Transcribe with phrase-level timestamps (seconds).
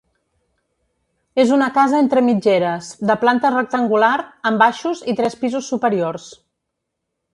[1.43, 4.13] És una casa entre mitgeres, de planta rectangular,
[4.51, 6.27] amb baixos i tres pisos superiors.